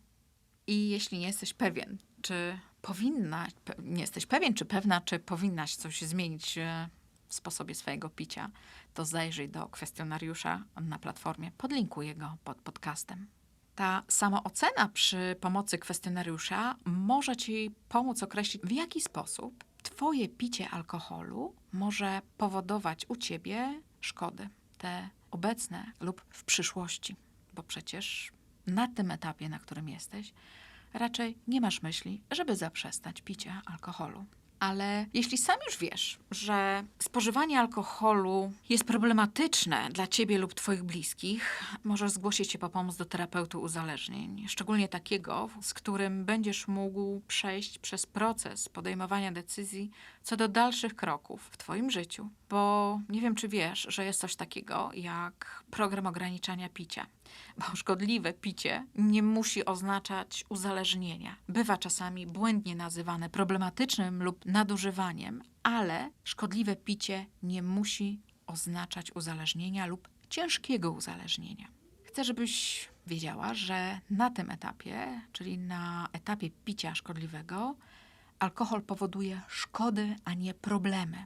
I 0.67 0.89
jeśli 0.89 1.19
nie 1.19 1.27
jesteś 1.27 1.53
pewien, 1.53 1.97
czy 2.21 2.59
powinna, 2.81 3.47
nie 3.79 4.01
jesteś 4.01 4.25
pewien, 4.25 4.53
czy 4.53 4.65
pewna, 4.65 5.01
czy 5.01 5.19
powinnaś 5.19 5.75
coś 5.75 6.01
zmienić 6.01 6.57
e, 6.57 6.89
w 7.31 7.35
sposobie 7.35 7.75
swojego 7.75 8.09
picia, 8.09 8.49
to 8.93 9.05
zajrzyj 9.05 9.49
do 9.49 9.67
kwestionariusza 9.67 10.63
na 10.81 10.99
platformie. 10.99 11.51
Podlinkuję 11.57 12.15
go 12.15 12.37
pod 12.43 12.57
podcastem. 12.57 13.27
Ta 13.75 14.03
samoocena 14.07 14.89
przy 14.89 15.35
pomocy 15.41 15.77
kwestionariusza 15.77 16.75
może 16.85 17.35
Ci 17.35 17.71
pomóc 17.89 18.23
określić, 18.23 18.63
w 18.63 18.71
jaki 18.71 19.01
sposób 19.01 19.63
Twoje 19.83 20.29
picie 20.29 20.69
alkoholu 20.69 21.55
może 21.71 22.21
powodować 22.37 23.05
u 23.07 23.15
Ciebie 23.15 23.81
szkody, 24.01 24.49
te 24.77 25.09
obecne 25.31 25.91
lub 25.99 26.21
w 26.29 26.43
przyszłości, 26.43 27.15
bo 27.53 27.63
przecież 27.63 28.31
na 28.67 28.87
tym 28.87 29.11
etapie, 29.11 29.49
na 29.49 29.59
którym 29.59 29.89
jesteś, 29.89 30.33
raczej 30.93 31.37
nie 31.47 31.61
masz 31.61 31.81
myśli, 31.81 32.21
żeby 32.31 32.55
zaprzestać 32.55 33.21
picia 33.21 33.61
alkoholu. 33.65 34.25
Ale 34.61 35.05
jeśli 35.13 35.37
sam 35.37 35.55
już 35.65 35.77
wiesz, 35.77 36.19
że 36.31 36.83
spożywanie 36.99 37.59
alkoholu 37.59 38.51
jest 38.69 38.83
problematyczne 38.83 39.89
dla 39.91 40.07
ciebie 40.07 40.37
lub 40.37 40.53
twoich 40.53 40.83
bliskich, 40.83 41.63
możesz 41.83 42.11
zgłosić 42.11 42.51
się 42.51 42.59
po 42.59 42.69
pomoc 42.69 42.97
do 42.97 43.05
terapeuty 43.05 43.57
uzależnień, 43.57 44.45
szczególnie 44.47 44.87
takiego, 44.87 45.49
z 45.61 45.73
którym 45.73 46.25
będziesz 46.25 46.67
mógł 46.67 47.21
przejść 47.27 47.79
przez 47.79 48.05
proces 48.05 48.69
podejmowania 48.69 49.31
decyzji 49.31 49.91
co 50.23 50.37
do 50.37 50.47
dalszych 50.47 50.95
kroków 50.95 51.49
w 51.51 51.57
twoim 51.57 51.91
życiu. 51.91 52.29
Bo 52.49 52.99
nie 53.09 53.21
wiem, 53.21 53.35
czy 53.35 53.47
wiesz, 53.47 53.85
że 53.89 54.05
jest 54.05 54.19
coś 54.19 54.35
takiego 54.35 54.89
jak 54.93 55.63
program 55.71 56.07
ograniczania 56.07 56.69
picia. 56.69 57.05
Bo 57.59 57.75
szkodliwe 57.75 58.33
picie 58.33 58.85
nie 58.95 59.23
musi 59.23 59.65
oznaczać 59.65 60.45
uzależnienia. 60.49 61.35
Bywa 61.47 61.77
czasami 61.77 62.27
błędnie 62.27 62.75
nazywane 62.75 63.29
problematycznym 63.29 64.23
lub 64.23 64.45
nadużywaniem, 64.45 65.43
ale 65.63 66.09
szkodliwe 66.23 66.75
picie 66.75 67.25
nie 67.43 67.63
musi 67.63 68.19
oznaczać 68.47 69.15
uzależnienia 69.15 69.85
lub 69.85 70.09
ciężkiego 70.29 70.91
uzależnienia. 70.91 71.67
Chcę, 72.03 72.23
żebyś 72.23 72.89
wiedziała, 73.07 73.53
że 73.53 73.99
na 74.09 74.29
tym 74.29 74.49
etapie, 74.49 75.21
czyli 75.31 75.57
na 75.57 76.07
etapie 76.13 76.49
picia 76.65 76.95
szkodliwego, 76.95 77.75
alkohol 78.41 78.81
powoduje 78.81 79.41
szkody, 79.47 80.15
a 80.25 80.33
nie 80.33 80.53
problemy. 80.53 81.25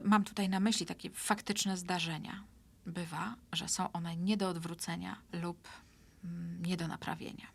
Mam 0.00 0.24
tutaj 0.24 0.48
na 0.48 0.60
myśli 0.60 0.86
takie 0.86 1.10
faktyczne 1.10 1.76
zdarzenia. 1.76 2.44
Bywa, 2.86 3.34
że 3.52 3.68
są 3.68 3.92
one 3.92 4.16
nie 4.16 4.36
do 4.36 4.48
odwrócenia 4.48 5.16
lub 5.32 5.68
mm, 6.24 6.62
nie 6.66 6.76
do 6.76 6.88
naprawienia. 6.88 7.46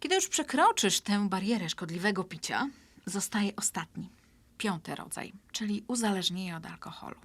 Kiedy 0.00 0.14
już 0.14 0.28
przekroczysz 0.28 1.00
tę 1.00 1.28
barierę 1.28 1.68
szkodliwego 1.68 2.24
picia, 2.24 2.68
zostaje 3.06 3.56
ostatni, 3.56 4.10
piąty 4.58 4.94
rodzaj, 4.94 5.32
czyli 5.52 5.84
uzależnienie 5.88 6.56
od 6.56 6.66
alkoholu. 6.66 7.16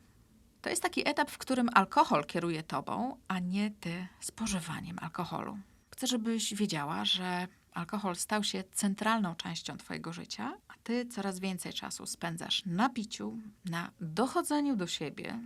To 0.61 0.69
jest 0.69 0.81
taki 0.81 1.09
etap, 1.09 1.31
w 1.31 1.37
którym 1.37 1.69
alkohol 1.73 2.25
kieruje 2.25 2.63
tobą, 2.63 3.17
a 3.27 3.39
nie 3.39 3.71
ty 3.71 4.07
spożywaniem 4.19 4.99
alkoholu. 4.99 5.57
Chcę, 5.95 6.07
żebyś 6.07 6.53
wiedziała, 6.53 7.05
że 7.05 7.47
alkohol 7.71 8.15
stał 8.15 8.43
się 8.43 8.63
centralną 8.73 9.35
częścią 9.35 9.77
twojego 9.77 10.13
życia, 10.13 10.57
a 10.67 10.73
ty 10.83 11.05
coraz 11.05 11.39
więcej 11.39 11.73
czasu 11.73 12.05
spędzasz 12.05 12.65
na 12.65 12.89
piciu, 12.89 13.37
na 13.65 13.91
dochodzeniu 14.01 14.75
do 14.75 14.87
siebie. 14.87 15.39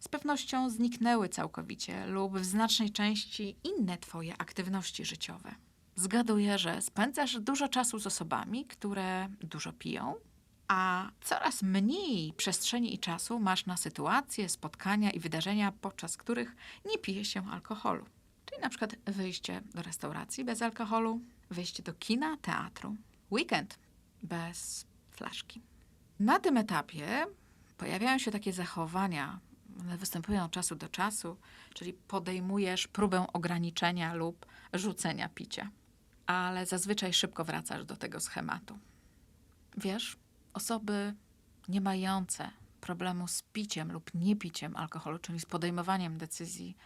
Z 0.00 0.08
pewnością 0.08 0.70
zniknęły 0.70 1.28
całkowicie 1.28 2.06
lub 2.06 2.38
w 2.38 2.44
znacznej 2.44 2.90
części 2.90 3.56
inne 3.64 3.98
twoje 3.98 4.34
aktywności 4.38 5.04
życiowe. 5.04 5.54
Zgaduję, 5.96 6.58
że 6.58 6.82
spędzasz 6.82 7.40
dużo 7.40 7.68
czasu 7.68 7.98
z 7.98 8.06
osobami, 8.06 8.64
które 8.64 9.28
dużo 9.40 9.72
piją, 9.72 10.14
a 10.68 11.10
coraz 11.20 11.62
mniej 11.62 12.32
przestrzeni 12.32 12.94
i 12.94 12.98
czasu 12.98 13.40
masz 13.40 13.66
na 13.66 13.76
sytuacje, 13.76 14.48
spotkania 14.48 15.10
i 15.10 15.20
wydarzenia, 15.20 15.72
podczas 15.80 16.16
których 16.16 16.56
nie 16.84 16.98
pije 16.98 17.24
się 17.24 17.50
alkoholu. 17.50 18.06
Czyli 18.52 18.62
na 18.62 18.68
przykład 18.68 18.96
wyjście 19.06 19.62
do 19.74 19.82
restauracji 19.82 20.44
bez 20.44 20.62
alkoholu, 20.62 21.20
wyjście 21.50 21.82
do 21.82 21.92
kina, 21.94 22.36
teatru, 22.36 22.96
weekend 23.30 23.78
bez 24.22 24.86
flaszki. 25.10 25.62
Na 26.20 26.38
tym 26.38 26.56
etapie 26.56 27.26
pojawiają 27.76 28.18
się 28.18 28.30
takie 28.30 28.52
zachowania, 28.52 29.40
one 29.80 29.96
występują 29.96 30.44
od 30.44 30.50
czasu 30.50 30.76
do 30.76 30.88
czasu, 30.88 31.36
czyli 31.74 31.92
podejmujesz 31.92 32.88
próbę 32.88 33.26
ograniczenia 33.32 34.14
lub 34.14 34.46
rzucenia 34.72 35.28
picia, 35.28 35.70
ale 36.26 36.66
zazwyczaj 36.66 37.12
szybko 37.12 37.44
wracasz 37.44 37.84
do 37.84 37.96
tego 37.96 38.20
schematu. 38.20 38.78
Wiesz, 39.76 40.16
osoby 40.52 41.14
nie 41.68 41.80
mające 41.80 42.50
problemu 42.80 43.28
z 43.28 43.42
piciem 43.42 43.92
lub 43.92 44.10
niepiciem 44.14 44.76
alkoholu, 44.76 45.18
czyli 45.18 45.40
z 45.40 45.46
podejmowaniem 45.46 46.18
decyzji, 46.18 46.76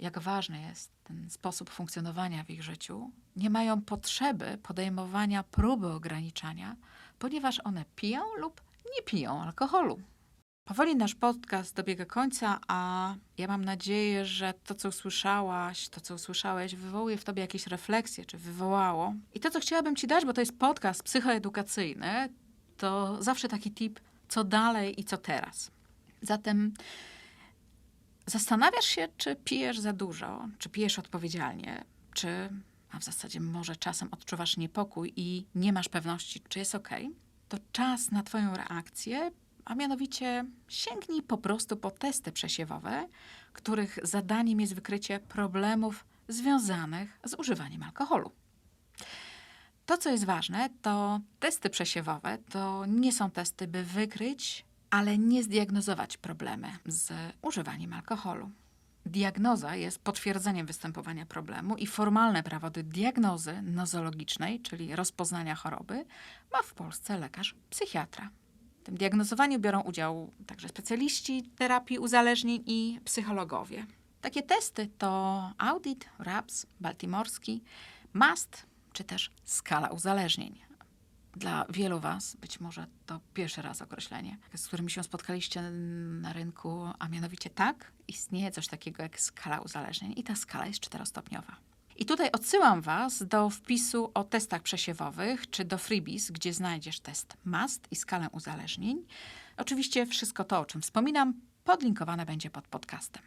jak 0.00 0.18
ważny 0.18 0.60
jest 0.60 0.90
ten 1.04 1.30
sposób 1.30 1.70
funkcjonowania 1.70 2.44
w 2.44 2.50
ich 2.50 2.62
życiu, 2.62 3.10
nie 3.36 3.50
mają 3.50 3.82
potrzeby 3.82 4.58
podejmowania 4.62 5.42
próby 5.42 5.86
ograniczania, 5.86 6.76
ponieważ 7.18 7.60
one 7.64 7.84
piją 7.96 8.20
lub 8.38 8.60
nie 8.96 9.02
piją 9.02 9.42
alkoholu. 9.42 10.00
Powoli 10.64 10.96
nasz 10.96 11.14
podcast 11.14 11.74
dobiega 11.74 12.04
końca, 12.04 12.60
a 12.68 13.14
ja 13.38 13.46
mam 13.46 13.64
nadzieję, 13.64 14.24
że 14.24 14.54
to, 14.64 14.74
co 14.74 14.88
usłyszałaś, 14.88 15.88
to, 15.88 16.00
co 16.00 16.14
usłyszałeś, 16.14 16.74
wywołuje 16.74 17.16
w 17.16 17.24
tobie 17.24 17.42
jakieś 17.42 17.66
refleksje, 17.66 18.24
czy 18.24 18.38
wywołało. 18.38 19.14
I 19.34 19.40
to, 19.40 19.50
co 19.50 19.60
chciałabym 19.60 19.96
ci 19.96 20.06
dać, 20.06 20.24
bo 20.24 20.32
to 20.32 20.40
jest 20.40 20.58
podcast 20.58 21.02
psychoedukacyjny, 21.02 22.28
to 22.76 23.22
zawsze 23.22 23.48
taki 23.48 23.70
tip, 23.70 24.00
co 24.28 24.44
dalej 24.44 25.00
i 25.00 25.04
co 25.04 25.16
teraz. 25.16 25.70
Zatem 26.22 26.72
zastanawiasz 28.28 28.84
się, 28.84 29.08
czy 29.16 29.36
pijesz 29.36 29.78
za 29.78 29.92
dużo, 29.92 30.48
czy 30.58 30.68
pijesz 30.68 30.98
odpowiedzialnie, 30.98 31.84
czy, 32.14 32.28
a 32.90 32.98
w 32.98 33.04
zasadzie 33.04 33.40
może 33.40 33.76
czasem 33.76 34.08
odczuwasz 34.10 34.56
niepokój 34.56 35.12
i 35.16 35.46
nie 35.54 35.72
masz 35.72 35.88
pewności, 35.88 36.40
czy 36.48 36.58
jest 36.58 36.74
ok, 36.74 36.88
to 37.48 37.56
czas 37.72 38.10
na 38.10 38.22
Twoją 38.22 38.54
reakcję, 38.56 39.30
a 39.64 39.74
mianowicie 39.74 40.44
sięgnij 40.68 41.22
po 41.22 41.38
prostu 41.38 41.76
po 41.76 41.90
testy 41.90 42.32
przesiewowe, 42.32 43.08
których 43.52 43.98
zadaniem 44.02 44.60
jest 44.60 44.74
wykrycie 44.74 45.20
problemów 45.20 46.04
związanych 46.28 47.18
z 47.24 47.34
używaniem 47.34 47.82
alkoholu. 47.82 48.32
To, 49.86 49.98
co 49.98 50.10
jest 50.10 50.24
ważne, 50.24 50.70
to 50.82 51.20
testy 51.40 51.70
przesiewowe 51.70 52.38
to 52.50 52.86
nie 52.86 53.12
są 53.12 53.30
testy, 53.30 53.66
by 53.66 53.84
wykryć, 53.84 54.64
ale 54.90 55.18
nie 55.18 55.42
zdiagnozować 55.42 56.16
problemy 56.16 56.68
z 56.86 57.12
używaniem 57.42 57.92
alkoholu. 57.92 58.50
Diagnoza 59.06 59.76
jest 59.76 59.98
potwierdzeniem 59.98 60.66
występowania 60.66 61.26
problemu 61.26 61.76
i 61.76 61.86
formalne 61.86 62.42
prawo 62.42 62.70
do 62.70 62.82
diagnozy 62.82 63.62
nozologicznej, 63.62 64.60
czyli 64.60 64.96
rozpoznania 64.96 65.54
choroby, 65.54 66.04
ma 66.52 66.62
w 66.62 66.74
Polsce 66.74 67.18
lekarz 67.18 67.54
psychiatra. 67.70 68.30
W 68.80 68.84
tym 68.84 68.96
diagnozowaniu 68.96 69.58
biorą 69.58 69.80
udział 69.80 70.32
także 70.46 70.68
specjaliści 70.68 71.42
terapii 71.42 71.98
uzależnień 71.98 72.62
i 72.66 73.00
psychologowie. 73.04 73.86
Takie 74.20 74.42
testy 74.42 74.88
to 74.98 75.42
audit, 75.58 76.08
RAPS, 76.18 76.66
baltimorski, 76.80 77.62
MAST 78.12 78.66
czy 78.92 79.04
też 79.04 79.30
skala 79.44 79.88
uzależnień. 79.88 80.67
Dla 81.38 81.66
wielu 81.68 82.00
Was 82.00 82.36
być 82.36 82.60
może 82.60 82.86
to 83.06 83.20
pierwszy 83.34 83.62
raz 83.62 83.82
określenie, 83.82 84.38
z 84.54 84.66
którymi 84.66 84.90
się 84.90 85.02
spotkaliście 85.02 85.62
na 86.20 86.32
rynku, 86.32 86.88
a 86.98 87.08
mianowicie 87.08 87.50
tak, 87.50 87.92
istnieje 88.08 88.50
coś 88.50 88.68
takiego 88.68 89.02
jak 89.02 89.20
skala 89.20 89.60
uzależnień 89.60 90.14
i 90.16 90.22
ta 90.22 90.36
skala 90.36 90.66
jest 90.66 90.80
czterostopniowa. 90.80 91.56
I 91.96 92.04
tutaj 92.06 92.30
odsyłam 92.32 92.80
Was 92.80 93.22
do 93.22 93.50
wpisu 93.50 94.10
o 94.14 94.24
testach 94.24 94.62
przesiewowych, 94.62 95.50
czy 95.50 95.64
do 95.64 95.78
freebies, 95.78 96.30
gdzie 96.30 96.54
znajdziesz 96.54 97.00
test 97.00 97.36
MAST 97.44 97.86
i 97.90 97.96
skalę 97.96 98.28
uzależnień. 98.32 99.06
Oczywiście 99.56 100.06
wszystko 100.06 100.44
to, 100.44 100.60
o 100.60 100.64
czym 100.64 100.82
wspominam, 100.82 101.34
podlinkowane 101.64 102.26
będzie 102.26 102.50
pod 102.50 102.68
podcastem. 102.68 103.22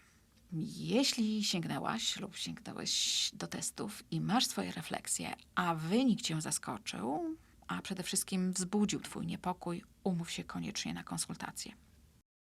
Jeśli 0.78 1.44
sięgnęłaś 1.44 2.20
lub 2.20 2.36
sięgnąłeś 2.36 3.32
do 3.34 3.48
testów 3.48 4.04
i 4.12 4.22
masz 4.22 4.46
swoje 4.46 4.72
refleksje, 4.72 5.34
a 5.56 5.76
wynik 5.76 6.22
cię 6.22 6.42
zaskoczył, 6.42 7.36
a 7.68 7.82
przede 7.82 8.04
wszystkim 8.04 8.54
wzbudził 8.54 9.00
Twój 9.00 9.28
niepokój, 9.28 9.84
umów 10.04 10.32
się 10.32 10.44
koniecznie 10.44 10.94
na 10.94 11.04
konsultację. 11.04 11.72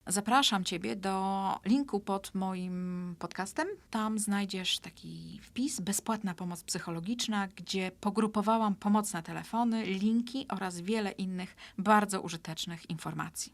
Zapraszam 0.07 0.63
Ciebie 0.63 0.95
do 0.95 1.59
linku 1.65 1.99
pod 1.99 2.35
moim 2.35 3.15
podcastem. 3.19 3.67
Tam 3.89 4.19
znajdziesz 4.19 4.79
taki 4.79 5.39
wpis 5.43 5.79
bezpłatna 5.79 6.33
pomoc 6.33 6.63
psychologiczna, 6.63 7.47
gdzie 7.47 7.91
pogrupowałam 7.99 8.75
pomocne 8.75 9.23
telefony, 9.23 9.85
linki 9.85 10.47
oraz 10.47 10.79
wiele 10.79 11.11
innych 11.11 11.55
bardzo 11.77 12.21
użytecznych 12.21 12.89
informacji. 12.89 13.53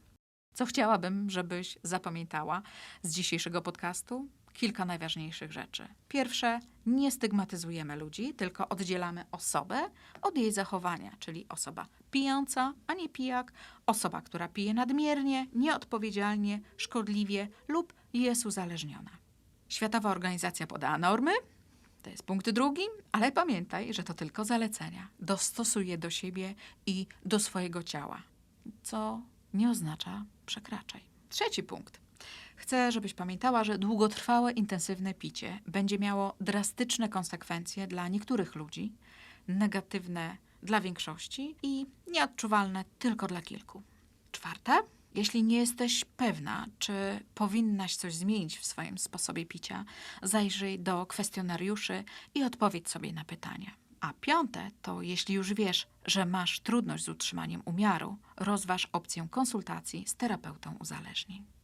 Co 0.54 0.66
chciałabym, 0.66 1.30
żebyś 1.30 1.78
zapamiętała 1.84 2.62
z 3.04 3.14
dzisiejszego 3.14 3.62
podcastu? 3.62 4.28
Kilka 4.54 4.86
najważniejszych 4.86 5.52
rzeczy. 5.52 5.88
Pierwsze, 6.08 6.60
nie 6.86 7.12
stygmatyzujemy 7.12 7.96
ludzi, 7.96 8.34
tylko 8.34 8.70
oddzielamy 8.70 9.26
osobę 9.32 9.90
od 10.22 10.38
jej 10.38 10.52
zachowania, 10.52 11.12
czyli 11.20 11.46
osoba 11.50 11.88
pijąca, 12.12 12.74
a 12.88 12.94
nie 12.94 13.10
pijak, 13.10 13.54
osoba, 13.86 14.22
która 14.22 14.48
pije 14.48 14.74
nadmiernie, 14.74 15.48
nieodpowiedzialnie, 15.54 16.60
szkodliwie 16.78 17.48
lub 17.68 17.94
jest 18.14 18.46
uzależniona. 18.46 19.12
Światowa 19.70 20.12
Organizacja 20.12 20.68
podała 20.68 20.98
normy, 20.98 21.32
to 22.02 22.10
jest 22.10 22.24
punkt 22.24 22.50
drugi, 22.50 22.84
ale 23.12 23.32
pamiętaj, 23.32 23.94
że 23.94 24.04
to 24.04 24.14
tylko 24.14 24.46
zalecenia. 24.46 25.08
Dostosuj 25.20 25.88
je 25.88 25.98
do 25.98 26.10
siebie 26.10 26.56
i 26.86 27.08
do 27.26 27.40
swojego 27.40 27.84
ciała, 27.84 28.22
co 28.84 29.22
nie 29.54 29.70
oznacza 29.70 30.26
przekraczaj. 30.46 31.02
Trzeci 31.30 31.64
punkt. 31.64 32.01
Chcę, 32.62 32.92
żebyś 32.92 33.14
pamiętała, 33.14 33.64
że 33.64 33.78
długotrwałe, 33.78 34.52
intensywne 34.52 35.14
picie 35.14 35.60
będzie 35.68 36.00
miało 36.00 36.36
drastyczne 36.42 37.10
konsekwencje 37.10 37.88
dla 37.88 38.08
niektórych 38.08 38.56
ludzi, 38.56 38.94
negatywne 39.48 40.38
dla 40.64 40.82
większości 40.82 41.56
i 41.64 41.86
nieodczuwalne 42.08 42.86
tylko 43.00 43.28
dla 43.28 43.42
kilku. 43.42 43.82
Czwarte, 44.32 44.80
jeśli 45.16 45.44
nie 45.44 45.58
jesteś 45.58 46.06
pewna, 46.18 46.66
czy 46.80 46.94
powinnaś 47.36 47.96
coś 47.96 48.16
zmienić 48.16 48.58
w 48.58 48.66
swoim 48.66 48.98
sposobie 48.98 49.46
picia, 49.46 49.86
zajrzyj 50.24 50.80
do 50.80 51.06
kwestionariuszy 51.06 52.04
i 52.36 52.44
odpowiedz 52.44 52.90
sobie 52.90 53.14
na 53.14 53.26
pytania. 53.26 53.72
A 54.00 54.14
piąte 54.14 54.72
to, 54.82 55.02
jeśli 55.02 55.36
już 55.36 55.54
wiesz, 55.54 55.88
że 56.06 56.26
masz 56.26 56.60
trudność 56.60 57.04
z 57.04 57.10
utrzymaniem 57.10 57.62
umiaru, 57.66 58.18
rozważ 58.38 58.88
opcję 58.92 59.28
konsultacji 59.32 60.08
z 60.08 60.16
terapeutą 60.16 60.76
uzależnień. 60.80 61.61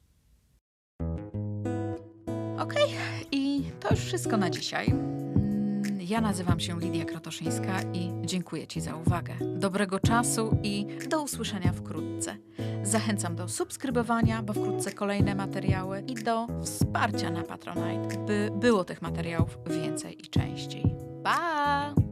Okej, 2.60 2.96
i 3.32 3.64
to 3.80 3.90
już 3.92 4.00
wszystko 4.00 4.38
na 4.38 4.50
dzisiaj. 4.50 4.88
Mm, 4.88 5.84
Ja 6.02 6.22
nazywam 6.22 6.60
się 6.60 6.80
Lidia 6.80 7.06
Krotoszyńska 7.06 7.82
i 7.94 8.12
dziękuję 8.26 8.68
Ci 8.68 8.82
za 8.82 8.96
uwagę. 8.96 9.34
Dobrego 9.56 10.00
czasu 10.00 10.58
i 10.64 10.86
do 11.10 11.22
usłyszenia 11.24 11.74
wkrótce. 11.74 12.38
Zachęcam 12.84 13.36
do 13.36 13.48
subskrybowania, 13.48 14.44
bo 14.44 14.54
wkrótce 14.54 14.92
kolejne 14.92 15.36
materiały 15.36 16.02
i 16.08 16.14
do 16.16 16.48
wsparcia 16.62 17.30
na 17.30 17.44
Patronite, 17.44 18.18
by 18.28 18.50
było 18.60 18.84
tych 18.84 19.02
materiałów 19.02 19.58
więcej 19.70 20.22
i 20.26 20.28
częściej. 20.30 20.84
Pa! 21.24 22.07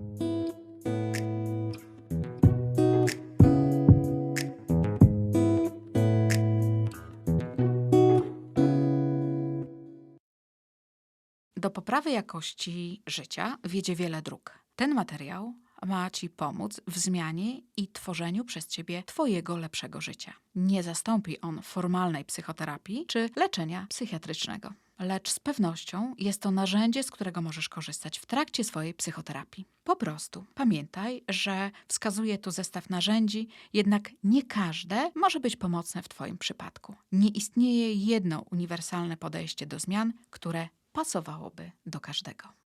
Do 11.66 11.70
poprawy 11.70 12.12
jakości 12.12 13.02
życia 13.08 13.58
wiedzie 13.64 13.96
wiele 13.96 14.22
dróg. 14.22 14.60
Ten 14.76 14.94
materiał 14.94 15.54
ma 15.86 16.10
Ci 16.10 16.30
pomóc 16.30 16.82
w 16.88 16.98
zmianie 16.98 17.62
i 17.78 17.88
tworzeniu 17.88 18.46
przez 18.46 18.68
Ciebie 18.68 19.04
Twojego 19.04 19.58
lepszego 19.58 20.02
życia. 20.02 20.34
Nie 20.56 20.84
zastąpi 20.84 21.42
on 21.42 21.62
formalnej 21.62 22.26
psychoterapii 22.26 23.06
czy 23.08 23.30
leczenia 23.36 23.88
psychiatrycznego. 23.90 24.74
Lecz 25.00 25.30
z 25.32 25.40
pewnością 25.40 26.16
jest 26.18 26.42
to 26.42 26.52
narzędzie, 26.52 27.04
z 27.04 27.12
którego 27.12 27.42
możesz 27.42 27.70
korzystać 27.70 28.20
w 28.20 28.26
trakcie 28.26 28.64
swojej 28.64 28.94
psychoterapii. 28.94 29.66
Po 29.84 29.96
prostu 29.96 30.46
pamiętaj, 30.54 31.24
że 31.30 31.72
wskazuję 31.88 32.38
tu 32.38 32.52
zestaw 32.52 32.90
narzędzi, 32.90 33.48
jednak 33.74 34.10
nie 34.24 34.44
każde 34.44 35.12
może 35.16 35.40
być 35.40 35.56
pomocne 35.56 36.02
w 36.02 36.10
Twoim 36.10 36.38
przypadku. 36.38 36.96
Nie 37.12 37.30
istnieje 37.30 37.94
jedno 37.94 38.46
uniwersalne 38.52 39.18
podejście 39.18 39.66
do 39.66 39.80
zmian, 39.80 40.14
które 40.30 40.68
pasowałoby 40.96 41.72
do 41.86 42.00
każdego. 42.00 42.65